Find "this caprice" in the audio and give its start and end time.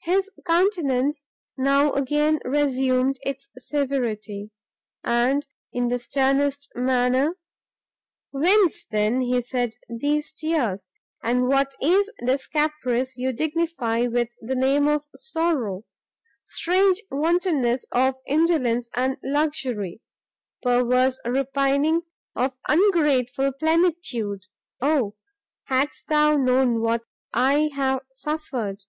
12.20-13.16